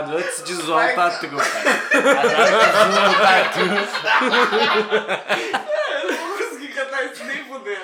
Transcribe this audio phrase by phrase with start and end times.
[0.00, 1.50] antes de zoar o tatu, cara.
[1.94, 3.60] Agora que zoa o tatu.
[6.02, 7.80] Eu não vou conseguir cantar isso nem fudendo.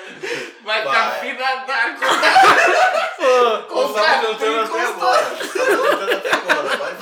[0.63, 0.81] Vai.
[0.81, 0.89] Você
[3.93, 5.23] tá cantando até agora.
[5.35, 6.93] Você tá cantando até agora, vai.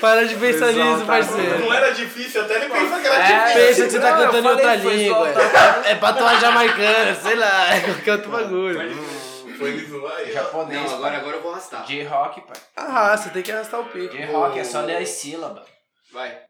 [0.00, 1.58] Para de pensar Exato, nisso, tá parceiro.
[1.60, 3.54] Não era difícil, até ele pensa que era É, difícil.
[3.54, 5.32] Pensa que você tá Não, cantando em outra língua.
[5.32, 5.40] só
[5.88, 8.98] É patois jamaicana, sei lá, é qualquer outro bagulho.
[9.62, 10.32] Foi ele zoar aí.
[10.32, 10.90] Japonês.
[10.90, 11.84] Não, agora, agora eu vou arrastar.
[11.86, 12.56] J-Rock, pai.
[12.76, 14.14] Ah, você tem que arrastar o pico.
[14.14, 15.64] J-Rock é só ler as sílabas.
[16.12, 16.42] Vai.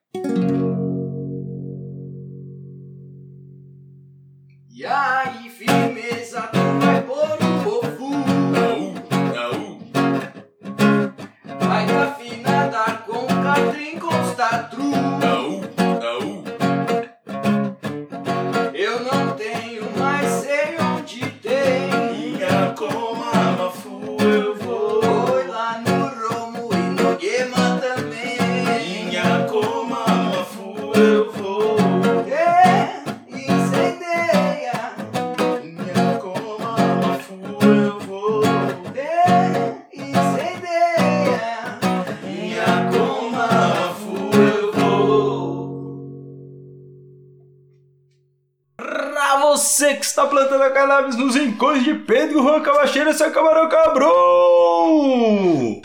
[50.43, 54.11] Plantando a cannabis nos rincões de Pedro Juan Cabacheira, seu camarão cabrão!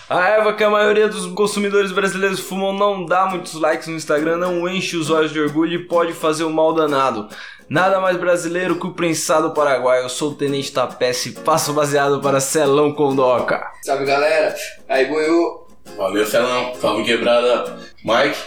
[0.09, 4.37] A erva que a maioria dos consumidores brasileiros fumam não dá muitos likes no Instagram,
[4.37, 7.27] não enche os olhos de orgulho e pode fazer um mal danado.
[7.69, 10.03] Nada mais brasileiro que o prensado paraguaio.
[10.03, 13.69] Eu sou o Tenente Tapece e passo baseado para Celão Condoca.
[13.83, 14.55] Salve galera,
[14.87, 15.67] aí boiô.
[15.97, 16.73] Valeu, Celão.
[16.75, 17.77] Salve quebrada.
[18.03, 18.37] Mike.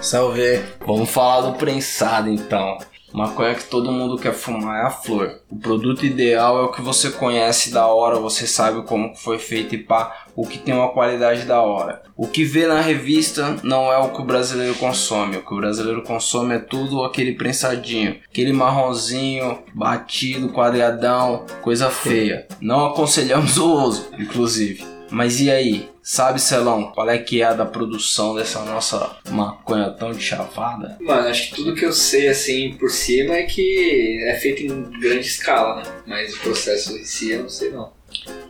[0.00, 0.64] Salve.
[0.86, 2.78] Vamos falar do prensado então.
[3.12, 5.40] Maconha que todo mundo quer fumar é a flor.
[5.50, 9.74] O produto ideal é o que você conhece da hora, você sabe como foi feito
[9.74, 12.02] e pá, o que tem uma qualidade da hora.
[12.16, 15.38] O que vê na revista não é o que o brasileiro consome.
[15.38, 22.46] O que o brasileiro consome é tudo aquele prensadinho, aquele marronzinho, batido, quadradão, coisa feia.
[22.60, 24.99] Não aconselhamos o uso, inclusive.
[25.10, 25.88] Mas e aí?
[26.02, 30.96] Sabe, Celão, qual é que é a da produção dessa nossa maconha tão de chavada?
[31.00, 34.82] Mano, acho que tudo que eu sei assim por cima é que é feito em
[34.98, 35.82] grande escala, né?
[36.06, 37.92] Mas o processo em si eu não sei não.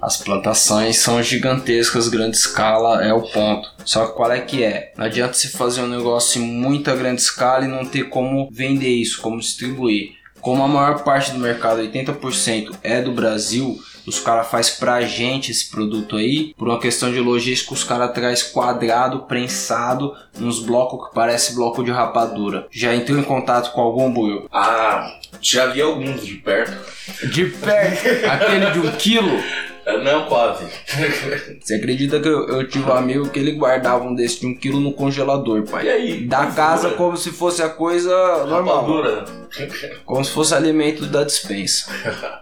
[0.00, 3.69] As plantações são gigantescas, grande escala é o ponto.
[3.84, 4.92] Só que qual é que é?
[4.97, 8.88] Não adianta se fazer um negócio em muita grande escala e não ter como vender
[8.88, 10.20] isso, como distribuir.
[10.41, 15.51] Como a maior parte do mercado, 80% é do Brasil, os caras faz pra gente
[15.51, 21.09] esse produto aí, por uma questão de logística, os caras traz quadrado, prensado, nos blocos
[21.09, 22.67] que parece bloco de rapadura.
[22.71, 24.49] Já entrou em contato com algum buio?
[24.53, 26.77] Ah, já vi alguns de perto.
[27.28, 29.41] De perto, aquele de um quilo.
[30.05, 30.65] Não, quase.
[31.61, 34.55] Você acredita que eu, eu tive um amigo que ele guardava um desse de um
[34.55, 35.87] quilo no congelador, pai?
[35.87, 36.21] E aí?
[36.27, 38.11] Da casa como se fosse a coisa
[38.47, 38.83] normal.
[38.83, 39.25] Rapadura.
[40.05, 41.91] Como se fosse alimento da dispensa.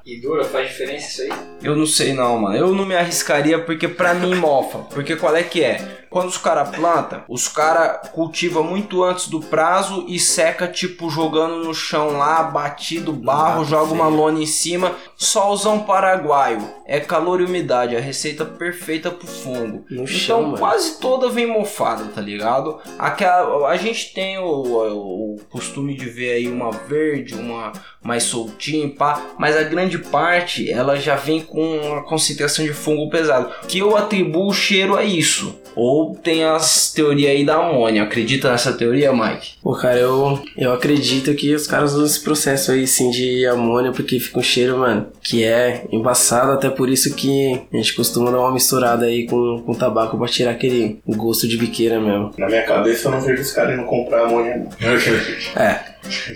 [0.04, 1.38] E dura, faz diferença isso aí?
[1.62, 2.56] Eu não sei não, mano.
[2.56, 4.78] Eu não me arriscaria porque pra mim mofa.
[4.90, 6.06] Porque qual é que é?
[6.10, 11.64] Quando os caras plantam, os caras cultivam muito antes do prazo e seca, tipo, jogando
[11.64, 14.94] no chão lá, batido barro, joga uma lona em cima.
[15.16, 16.62] Solzão paraguaio.
[16.86, 19.84] É calor e umidade, a receita perfeita pro fungo.
[19.90, 20.58] No então chão, mano.
[20.58, 22.78] quase toda vem mofada, tá ligado?
[22.98, 27.72] Aquela, a gente tem o, o- o costume de ver aí uma verde, uma
[28.02, 33.10] mais soltinha, pá, mas a grande parte ela já vem com uma concentração de fungo
[33.10, 33.50] pesado.
[33.66, 35.58] Que eu atribuo o cheiro a isso.
[35.76, 38.02] Ou tem as teorias aí da amônia.
[38.02, 39.52] Acredita nessa teoria, Mike?
[39.62, 43.92] Pô, cara, eu, eu acredito que os caras usam esse processo aí, sim, de amônia,
[43.92, 48.30] porque fica um cheiro, mano, que é embaçado, até por isso que a gente costuma
[48.30, 52.32] dar uma misturada aí com, com tabaco pra tirar aquele gosto de biqueira mesmo.
[52.38, 54.56] Na minha cabeça eu não vejo os caras indo comprar amanhã.
[54.56, 55.62] não.
[55.62, 55.84] É,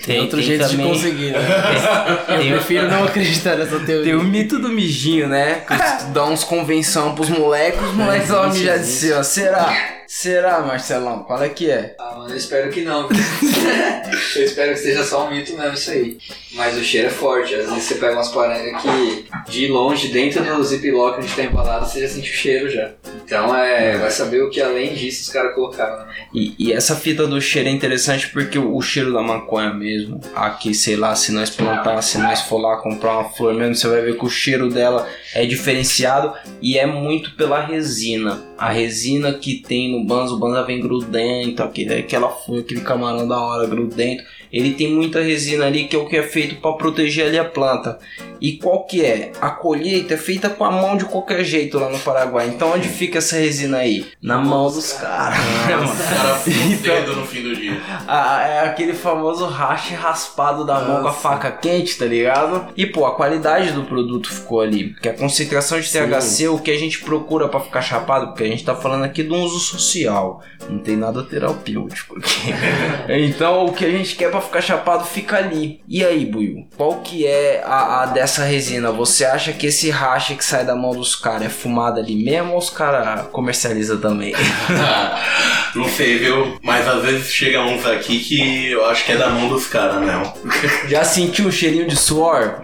[0.04, 1.38] tem, outro jeito de conseguir, né?
[2.28, 4.04] Eu Tem, prefiro não acreditar nessa teoria.
[4.04, 5.62] tem o mito do mijinho, né?
[5.66, 5.74] Que
[6.12, 9.22] dá uns convenção pros moleques, os moleques vão mijar de si, ó.
[9.22, 10.01] Será?
[10.14, 11.22] Será, Marcelão?
[11.22, 11.96] Qual é que é?
[11.98, 13.08] Ah, mano, eu espero que não.
[14.36, 16.18] eu espero que seja só um mito mesmo isso aí.
[16.52, 17.54] Mas o cheiro é forte.
[17.54, 21.86] Às vezes você pega umas parangas que de longe, dentro do ziplock onde tá embalado,
[21.86, 22.92] você já sente o cheiro já.
[23.24, 23.96] Então é.
[23.96, 26.14] Vai saber o que além disso os caras colocaram, né?
[26.34, 30.20] E, e essa fita do cheiro é interessante porque o, o cheiro da maconha mesmo,
[30.34, 33.88] aqui, sei lá, se nós plantar, se nós for lá comprar uma flor mesmo, você
[33.88, 38.51] vai ver que o cheiro dela é diferenciado e é muito pela resina.
[38.62, 43.36] A resina que tem no banzo, o banzo vem grudento, aquele, aquela aquele camarão da
[43.40, 44.22] hora grudento.
[44.52, 47.44] Ele tem muita resina ali que é o que é feito para proteger ali a
[47.44, 47.98] planta.
[48.42, 49.30] E qual que é?
[49.40, 52.48] A colheita é feita com a mão de qualquer jeito lá no Paraguai.
[52.48, 54.04] Então onde fica essa resina aí?
[54.20, 55.38] Na mão dos caras.
[55.68, 56.42] Cara
[57.06, 57.80] Então- no fim do dia.
[58.08, 61.20] Ah, é aquele famoso rache raspado da mão com a Nossa.
[61.20, 62.66] faca quente, tá ligado?
[62.76, 64.88] E pô, a qualidade do produto ficou ali.
[64.94, 66.00] Porque a concentração de Sim.
[66.08, 69.22] THC, o que a gente procura pra ficar chapado, porque a gente tá falando aqui
[69.22, 72.52] de um uso social, não tem nada terapêutico aqui.
[73.08, 75.80] então o que a gente quer pra ficar chapado fica ali.
[75.86, 76.66] E aí, Buiu?
[76.76, 78.90] Qual que é a, a dessa resina?
[78.90, 82.52] Você acha que esse rache que sai da mão dos caras é fumado ali mesmo
[82.52, 84.32] ou os caras comercializam também?
[85.74, 86.58] Não sei, viu?
[86.62, 90.04] Mas às vezes chega uns aqui que eu acho que é da mão dos caras,
[90.06, 90.32] não.
[90.88, 92.60] Já sentiu um cheirinho de suor?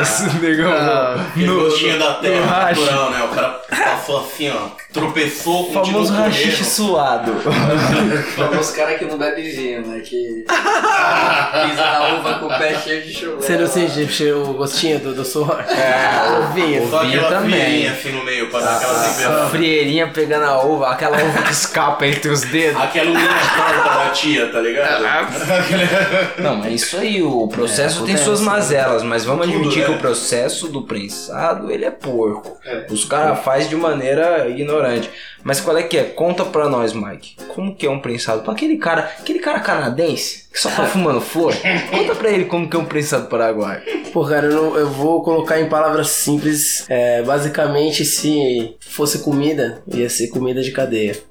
[0.00, 0.70] Esse negão.
[1.30, 3.22] Aquele No- gostinho da no terra natural, né?
[3.24, 4.68] O cara passou assim, ó,
[5.00, 7.32] tropeçou, O famoso continuou rachixe suado.
[8.36, 10.00] Como os caras que não bebem vinho, né?
[10.00, 13.36] Que pisa na uva com o pé cheio de chulé.
[13.36, 15.60] Você não sente o gostinho do, do suor?
[15.68, 16.88] É, o vinho.
[16.90, 17.50] Só vinho aquela também.
[17.60, 19.48] frieirinha assim no meio pra dar aquela A temperatura.
[19.50, 22.80] frieirinha pegando a uva, aquela uva que escapa entre os dedos.
[22.80, 25.04] Aquela unha torta da tia, tá ligado?
[26.38, 28.46] Não, mas isso aí, o processo É, tem suas né?
[28.46, 29.96] mazelas, mas vamos Tudo, admitir que né?
[29.96, 32.56] o processo do prensado, ele é porco.
[32.64, 32.86] É.
[32.90, 34.85] Os caras fazem de maneira ignorante.
[35.42, 36.02] Mas qual é que é?
[36.04, 37.36] Conta pra nós, Mike.
[37.54, 38.42] Como que é um prensado?
[38.42, 41.54] Pra aquele cara, aquele cara canadense que só tá fumando flor,
[41.90, 43.82] conta pra ele como que é um prensado paraguaio.
[44.12, 46.84] Pô, cara, eu, não- eu vou colocar em palavras simples.
[46.88, 51.14] É, basicamente, se fosse comida, ia ser comida de cadeia.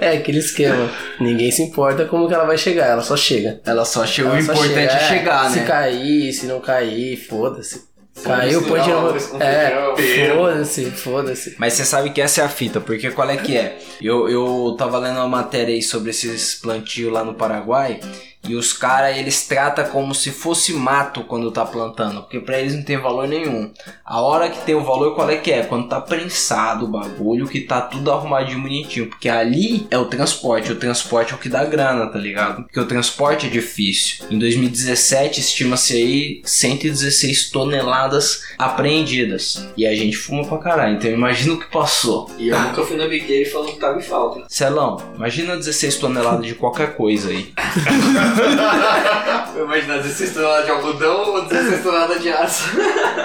[0.00, 0.90] é, aquele esquema.
[1.20, 3.60] Ninguém se importa como que ela vai chegar, ela só chega.
[3.64, 5.66] Ela só chegou, o Ela só importante chega, é chegar, Se né?
[5.66, 7.91] cair, se não cair, foda-se.
[8.22, 9.42] Caiu, Foda-se, põe de novo.
[9.42, 11.56] É, foda-se, foda-se.
[11.58, 13.78] Mas você sabe que essa é a fita, porque qual é que é?
[14.00, 18.00] Eu, eu tava lendo uma matéria aí sobre esses plantios lá no Paraguai
[18.48, 22.74] e os caras eles tratam como se fosse mato quando tá plantando, porque pra eles
[22.74, 23.72] não tem valor nenhum.
[24.04, 25.62] A hora que tem o valor, qual é que é?
[25.62, 30.72] Quando tá prensado o bagulho, que tá tudo arrumadinho bonitinho, porque ali é o transporte,
[30.72, 32.62] o transporte é o que dá grana, tá ligado?
[32.64, 34.26] Porque o transporte é difícil.
[34.30, 39.68] Em 2017 estima-se aí 116 toneladas apreendidas.
[39.76, 42.30] E a gente fuma pra caralho, então imagina o que passou.
[42.38, 44.44] E eu nunca fui na biqueira e falou que tava em falta.
[44.48, 47.52] Celão, imagina 16 toneladas de qualquer coisa aí.
[49.54, 52.70] Eu imaginar 16 toneladas de algodão ou 16 toneladas de aço.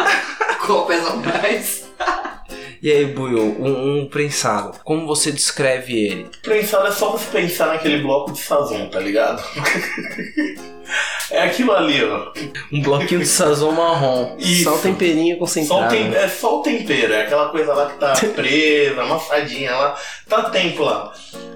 [0.65, 1.87] Qual pesa mais?
[2.79, 6.27] E aí, Buiu, um, um prensado, como você descreve ele?
[6.43, 9.41] Prensado é só você pensar naquele bloco de sazon, tá ligado?
[11.31, 12.31] É aquilo ali, ó.
[12.71, 14.35] Um bloquinho de sazon marrom.
[14.37, 14.63] Isso.
[14.63, 15.89] Só o temperinho Só o concentrado.
[15.89, 19.95] tem- é só o tempero, é aquela coisa lá que tá presa, amassadinha lá.
[20.27, 21.13] Tá tempo lá.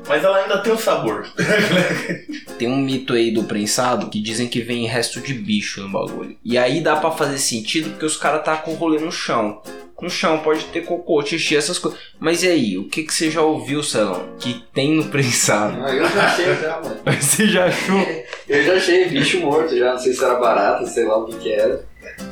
[0.08, 1.28] Mas ela ainda tem o sabor.
[2.58, 6.38] Tem um mito aí do prensado que dizem que vem resto de bicho no bagulho.
[6.46, 9.62] E aí dá pra fazer sentido porque os caras tá com o rolê no chão.
[10.02, 12.00] No chão pode ter cocô, xixi, essas coisas.
[12.20, 15.78] Mas e aí, o que, que você já ouviu, Celão, que tem no prensado?
[15.84, 16.98] Ah, Eu já achei já, mano.
[17.22, 18.00] Você já achou?
[18.50, 21.38] Eu já achei bicho morto já, não sei se era barata, sei lá o que
[21.38, 21.86] que era.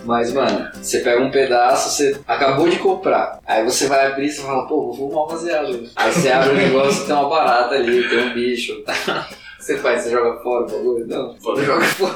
[0.04, 3.40] Mas, mano, você pega um pedaço, você acabou de comprar.
[3.46, 5.90] Aí você vai abrir e você fala, pô, vou fumar um baseado.
[5.96, 8.84] Aí você abre o negócio, tem uma barata ali, tem um bicho.
[9.60, 11.06] Você faz, você joga fora o bagulho?
[11.06, 12.16] Não, você joga fora.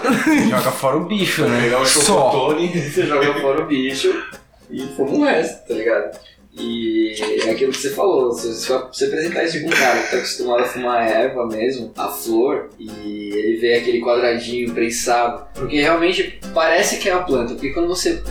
[0.49, 1.61] Joga fora o bicho, né?
[1.61, 2.69] Pegar chocotone.
[2.69, 4.23] Você joga fora o bicho
[4.69, 6.19] e fuma o resto, tá ligado?
[6.55, 7.15] E
[7.45, 10.61] é aquilo que você falou, se você apresentar isso pra um cara que tá acostumado
[10.61, 12.89] a fumar erva mesmo, a flor, e
[13.33, 18.21] ele vê aquele quadradinho prensado, porque realmente parece que é a planta, porque quando você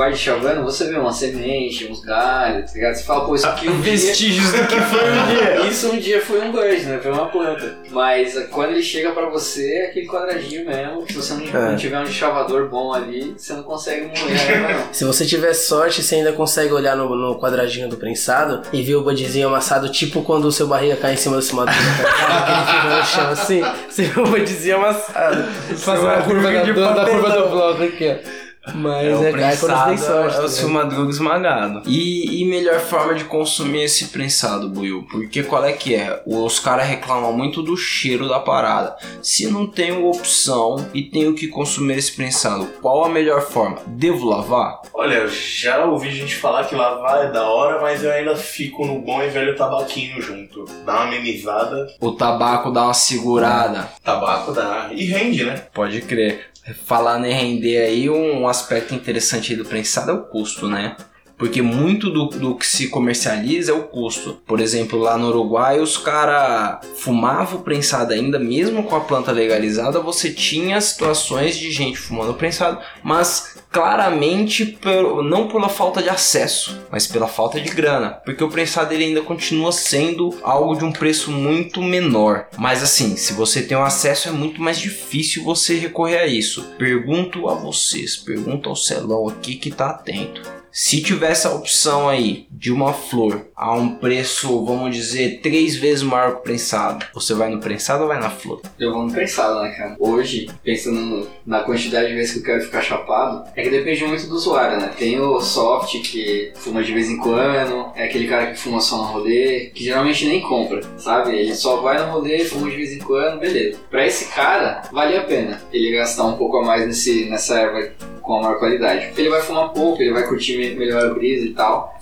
[0.00, 2.94] vai chavando, você vê uma semente, uns galhos, tá ligado?
[2.94, 3.92] Você fala, pô, isso aqui um dia...
[3.92, 5.66] Vestígios do que foi um dia.
[5.68, 6.98] Isso um dia foi um bud, né?
[7.02, 7.76] Foi uma planta.
[7.90, 11.04] Mas uh, quando ele chega pra você, é aquele quadradinho mesmo.
[11.06, 11.70] Se você não, É.
[11.70, 14.94] não tiver um chavador bom ali, você não consegue moer a erva, não.
[14.94, 18.94] Se você tiver sorte, você ainda consegue olhar no, no quadradinho do prensado e ver
[18.94, 21.78] o budzinho amassado, tipo quando o seu barriga cai em cima do cima do que
[21.78, 25.44] ele fica no chão assim, você vê o budzinho amassado.
[25.76, 28.49] Fazer uma curva da, de da, da curva do bloco aqui, ó.
[28.74, 30.36] Mas É, o é, tem prensado sorte.
[30.36, 31.82] é o tá seu madruga esmagado.
[31.86, 35.06] E, e melhor forma de consumir esse prensado, Buiu?
[35.10, 36.22] Porque qual é que é?
[36.26, 38.96] Os caras reclamam muito do cheiro da parada.
[39.22, 43.78] Se não tenho opção e tenho que consumir esse prensado, qual a melhor forma?
[43.86, 44.82] Devo lavar?
[44.92, 48.86] Olha, eu já ouvi gente falar que lavar é da hora, mas eu ainda fico
[48.86, 50.66] no bom e velho tabaquinho junto.
[50.84, 53.88] Dá uma amenizada, O tabaco dá uma segurada.
[54.04, 54.90] tabaco dá.
[54.92, 55.64] E rende, né?
[55.72, 56.49] Pode crer.
[56.84, 60.96] Falando em render aí, um aspecto interessante do prensado é o custo, né?
[61.40, 64.42] Porque muito do, do que se comercializa é o custo.
[64.46, 70.00] Por exemplo, lá no Uruguai, os caras fumavam prensado ainda, mesmo com a planta legalizada,
[70.00, 74.78] você tinha situações de gente fumando prensado, mas claramente
[75.24, 78.10] não pela falta de acesso, mas pela falta de grana.
[78.24, 82.48] Porque o prensado ele ainda continua sendo algo de um preço muito menor.
[82.58, 86.64] Mas assim, se você tem um acesso, é muito mais difícil você recorrer a isso.
[86.78, 90.59] Pergunto a vocês, pergunto ao Celão aqui que tá atento.
[90.72, 96.02] Se tivesse a opção aí de uma flor a um preço, vamos dizer, três vezes
[96.02, 98.60] maior que o prensado, você vai no prensado ou vai na flor?
[98.78, 99.96] Eu vou no prensado, né, cara?
[99.98, 104.28] Hoje, pensando na quantidade de vezes que eu quero ficar chapado, é que depende muito
[104.28, 104.92] do usuário, né?
[104.96, 108.98] Tem o soft que fuma de vez em quando, é aquele cara que fuma só
[108.98, 111.36] no rolê, que geralmente nem compra, sabe?
[111.36, 113.78] Ele só vai no rolê, fuma de vez em quando, beleza.
[113.90, 117.92] Pra esse cara, vale a pena ele gastar um pouco a mais nesse, nessa erva
[118.30, 119.10] com a maior qualidade.
[119.16, 121.98] Ele vai fumar pouco, ele vai curtir me- melhor a brisa e tal.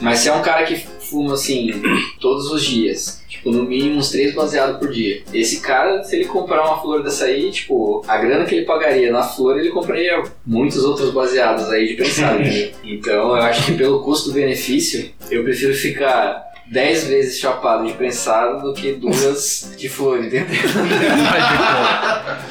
[0.00, 1.70] Mas se é um cara que fuma assim
[2.20, 5.22] todos os dias, tipo, no mínimo uns três baseados por dia.
[5.32, 9.10] Esse cara, se ele comprar uma flor dessa aí, tipo, a grana que ele pagaria
[9.12, 12.38] na flor, ele compraria muitos outros baseados aí de prensado.
[12.44, 12.70] né?
[12.84, 18.74] Então eu acho que pelo custo-benefício, eu prefiro ficar 10 vezes chapado de prensado do
[18.74, 20.46] que duas de flor, entendeu?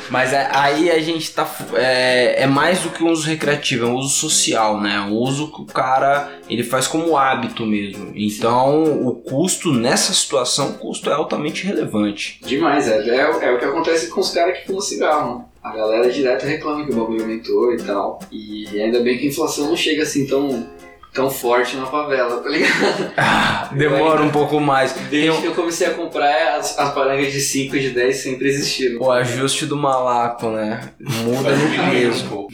[0.09, 1.49] Mas é- aí a gente tá.
[1.73, 4.99] É, é mais do que um uso recreativo, é um uso social, né?
[5.01, 8.11] Um uso que o cara ele faz como hábito mesmo.
[8.15, 12.39] Então o custo nessa situação, o custo é altamente relevante.
[12.45, 15.45] Demais, é, é, é o que acontece com os caras que fumam cigarro, né?
[15.63, 18.19] A galera direto reclama que o bagulho aumentou e tal.
[18.31, 20.63] E ainda bem que a inflação não chega assim tão,
[21.15, 23.11] tão forte na favela, tá ligado?
[23.17, 24.91] Ah, demora um pouco mais.
[25.09, 28.17] Desde o- que eu comecei a comprar, as, as parangas de 5 e de 10
[28.17, 29.01] sempre existiram.
[29.01, 30.89] o ajuste do malaco, né?
[30.99, 32.47] Muda no peso.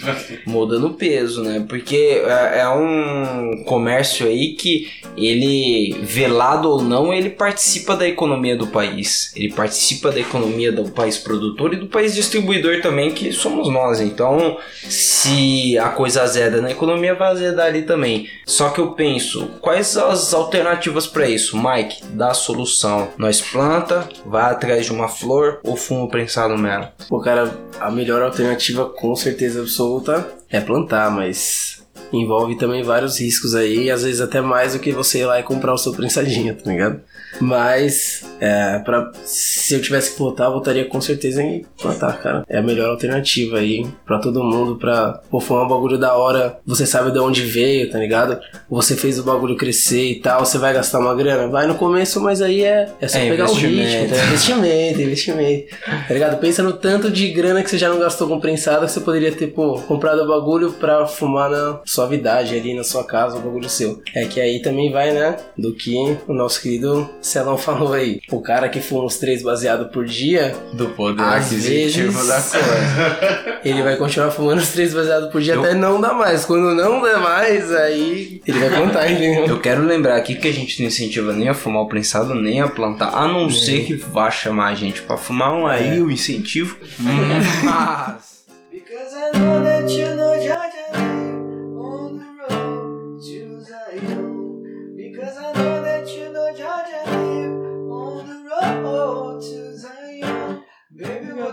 [0.45, 1.65] muda no peso, né?
[1.67, 4.87] Porque é, é um comércio aí que
[5.17, 9.33] ele, velado ou não, ele participa da economia do país.
[9.35, 13.99] Ele participa da economia do país produtor e do país distribuidor também, que somos nós.
[13.99, 18.29] Então, se a coisa azeda na economia, vai azedar ali também.
[18.51, 21.57] Só que eu penso, quais as alternativas para isso?
[21.57, 23.07] Mike, dá a solução.
[23.17, 26.89] Nós planta, vai atrás de uma flor ou fumo prensado mesmo?
[27.07, 31.81] Pô, cara, a melhor alternativa com certeza absoluta é plantar, mas
[32.11, 35.43] envolve também vários riscos aí, às vezes até mais do que você ir lá e
[35.43, 36.99] comprar o seu prensadinho, tá ligado?
[37.39, 42.43] Mas, é, pra, se eu tivesse que votar, eu votaria com certeza em plantar, cara.
[42.49, 46.59] É a melhor alternativa aí pra todo mundo, pra pô, fumar um bagulho da hora,
[46.65, 48.39] você sabe de onde veio, tá ligado?
[48.67, 51.47] Você fez o bagulho crescer e tal, você vai gastar uma grana?
[51.47, 54.25] Vai no começo, mas aí é, é só É pegar o ritmo, tá?
[54.25, 55.75] investimento, investimento.
[56.07, 56.39] Tá ligado?
[56.39, 59.31] Pensa no tanto de grana que você já não gastou com prensado que você poderia
[59.31, 63.69] ter, pô, comprado o bagulho pra fumar na suavidade ali na sua casa, o bagulho
[63.69, 64.01] seu.
[64.15, 65.37] É que aí também vai, né?
[65.55, 65.95] Do que
[66.27, 68.19] o nosso querido Celão falou aí.
[68.31, 72.59] O cara que fuma uns três baseados por dia, Do poder Às aquisitivo vezes- da
[72.59, 73.59] coisa.
[73.65, 76.45] ele vai continuar fumando os três baseados por dia Eu- até não dar mais.
[76.45, 79.45] Quando não der mais, aí ele vai contar, entendeu?
[79.47, 82.61] Eu quero lembrar aqui que a gente não incentiva nem a fumar o prensado, nem
[82.61, 86.09] a plantar, a não ser que vá chamar a gente pra fumar um aí, o
[86.09, 86.77] incentivo.
[86.99, 88.31] Mas.
[88.71, 90.20] Because I know that you know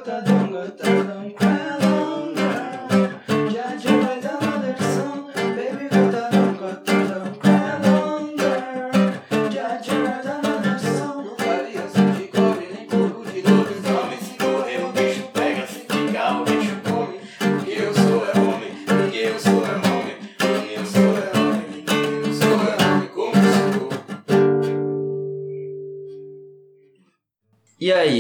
[0.00, 1.47] たどんぐたど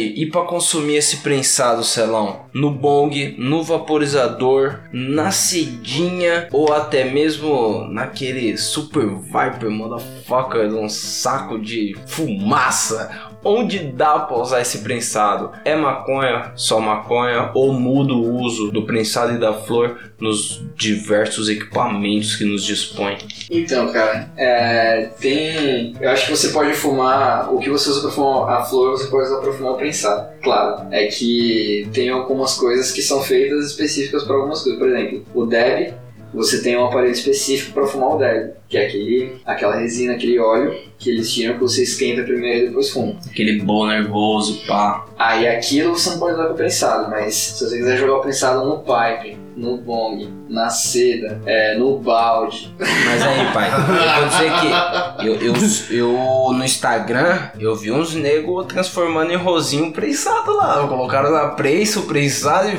[0.00, 2.40] aí, e pra consumir esse prensado, Celão?
[2.52, 11.58] No bong, no vaporizador, na cedinha ou até mesmo naquele super viper motherfucker um saco
[11.58, 13.27] de fumaça?
[13.44, 15.52] Onde dá pra usar esse prensado?
[15.64, 21.48] É maconha, só maconha, ou muda o uso do prensado e da flor nos diversos
[21.48, 23.18] equipamentos que nos dispõe?
[23.50, 25.94] Então, cara, é, tem.
[26.00, 27.52] Eu acho que você pode fumar.
[27.52, 30.28] O que você usa pra fumar a flor, você pode usar pra fumar o prensado.
[30.42, 34.78] Claro, é que tem algumas coisas que são feitas específicas pra algumas coisas.
[34.78, 35.94] Por exemplo, o Deb,
[36.32, 40.38] você tem um aparelho específico pra fumar o Deb, que é aquele, aquela resina, aquele
[40.38, 43.16] óleo que eles tiram que você esquenta primeiro e depois fuma.
[43.30, 45.06] Aquele bom nervoso, pá.
[45.18, 48.66] Aí aquilo você não pode usar com prensado, mas se você quiser jogar o prensado
[48.66, 52.72] no pipe, no bong, na seda, é, no balde.
[52.78, 55.54] Mas aí, pai, eu vou dizer que eu, eu,
[55.90, 60.86] eu no Instagram eu vi uns negros transformando em rosinho prensado lá.
[60.86, 62.78] Colocaram na prensa o prensado e.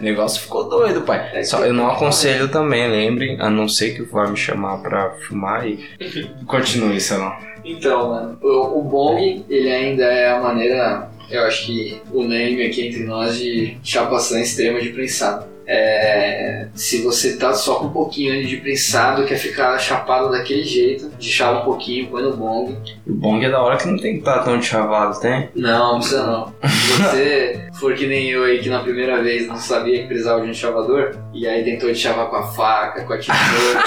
[0.00, 1.30] O negócio ficou doido, pai.
[1.32, 4.78] É Só, que- eu não aconselho também, lembre, a não ser que vai me chamar
[4.78, 5.78] pra filmar e.
[6.46, 7.38] Continue, sei lá.
[7.64, 12.86] Então, mano, o, o bong, ele ainda é a maneira, eu acho que unânime aqui
[12.86, 15.51] entre nós de chapação extrema de prensado.
[15.66, 21.10] É, se você tá só com um pouquinho de prensado, quer ficar chapado daquele jeito,
[21.18, 22.76] de chava um pouquinho, põe no bong.
[23.06, 25.50] O bong é da hora que não tem que estar tão chavado, tem?
[25.54, 26.52] Não, não precisa não.
[26.68, 30.40] Se você for que nem eu aí que na primeira vez não sabia que precisava
[30.40, 33.82] de um chavador, e aí tentou de chavar com a faca, com a tesoura.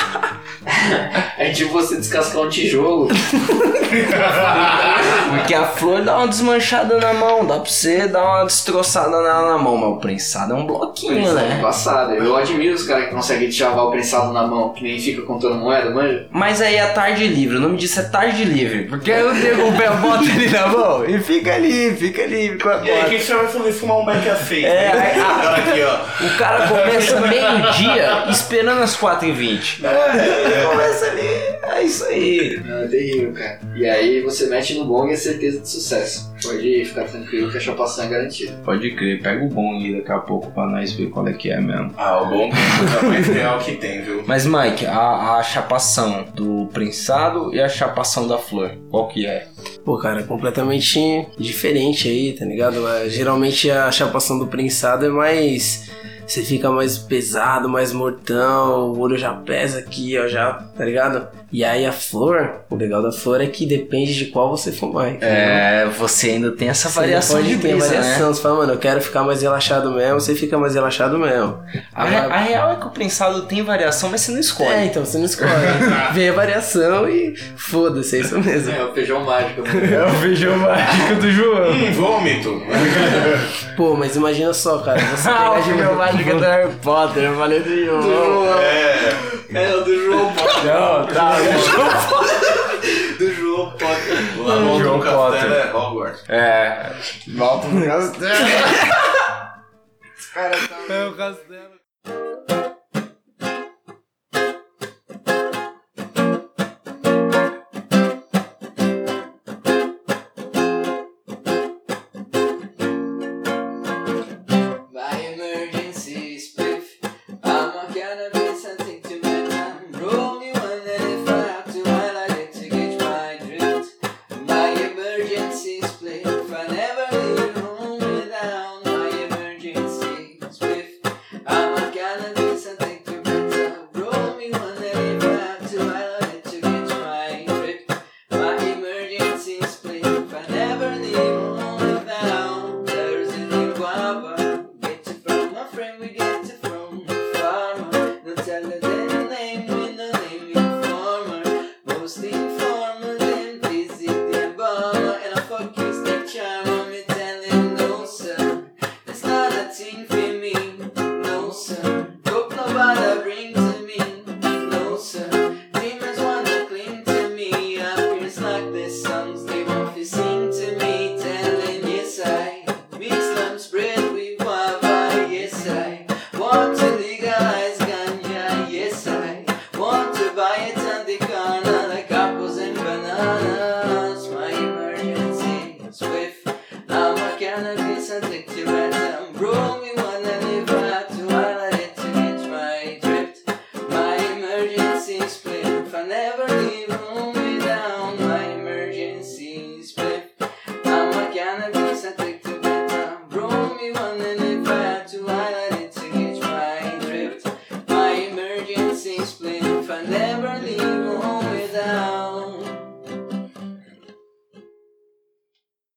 [1.37, 3.07] é tipo você descascar um tijolo.
[5.29, 9.51] Porque a flor dá uma desmanchada na mão, dá pra você dar uma destroçada nela
[9.51, 11.59] na mão, mas o prensado é um bloquinho, Prensado né?
[11.65, 12.13] Passado.
[12.13, 15.55] Eu admiro os caras que conseguem chavar o prensado na mão, que nem fica contando
[15.55, 16.27] moeda, manja?
[16.31, 18.83] Mas aí é tarde livre, o nome disso é tarde livre.
[18.83, 22.81] Porque aí o nego bota ali na mão e fica ali, fica ali com a
[22.83, 23.71] E aí, o que você vai fazer?
[23.71, 24.63] Fumar um a seis?
[24.63, 25.11] É, né?
[25.15, 26.25] aí- Agora aqui, ó.
[26.25, 29.83] O cara começa meio-dia esperando as 4h20.
[29.83, 30.61] É.
[30.61, 30.64] É
[31.85, 32.59] isso aí.
[32.65, 33.59] Não, é terrível, cara.
[33.75, 36.33] E aí você mete no bong e é certeza de sucesso.
[36.43, 38.53] Pode ficar tranquilo que a chapação é garantida.
[38.63, 41.49] Pode crer, pega o bom aí daqui a pouco pra nós ver qual é que
[41.49, 41.93] é mesmo.
[41.97, 44.23] Ah, o bom é o mais real que tem, viu?
[44.27, 49.47] Mas Mike, a, a chapação do prensado e a chapação da flor, qual que é?
[49.83, 50.99] Pô, cara, é completamente
[51.37, 52.75] diferente aí, tá ligado?
[53.09, 55.89] Geralmente a chapação do prensado é mais.
[56.27, 61.27] Você fica mais pesado, mais mortão, o olho já pesa aqui, ó, já, tá ligado?
[61.51, 65.09] E aí a flor, o legal da flor é que depende de qual você fumar.
[65.09, 65.29] entendeu?
[65.29, 67.97] É, você ainda tem essa Você variação pode de ter brisa, né?
[68.01, 68.33] variação.
[68.33, 71.59] Você fala, mano, eu quero ficar mais relaxado mesmo, você fica mais relaxado mesmo.
[71.93, 74.69] A, re- a real é que o prensado tem variação, mas você não escolhe.
[74.69, 75.49] É, então você não escolhe.
[76.13, 78.71] Vê a variação e foda-se, é isso mesmo.
[78.73, 79.61] É, o feijão mágico.
[79.95, 81.71] É o feijão mágico do João.
[81.71, 82.61] Hum, vômito.
[83.77, 87.35] Pô, mas imagina só, cara, você Ah, pegar o de mágico do Harry Potter, eu
[87.37, 88.01] falei do Do João.
[88.01, 88.59] João.
[88.59, 89.15] É.
[89.53, 90.63] É, o do João Potter.
[90.65, 91.35] Não, tá.
[93.17, 94.37] Do João Potter.
[94.45, 95.39] Lá no João Potter.
[95.41, 96.23] castelo é Hogwarts.
[96.29, 96.91] É.
[97.35, 98.33] Volta no castelo.
[100.89, 101.74] É o castelo.